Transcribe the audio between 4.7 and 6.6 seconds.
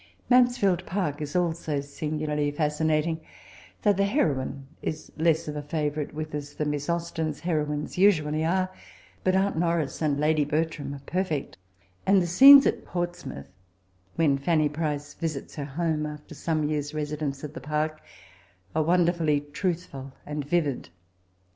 is less of a ikvonrite with us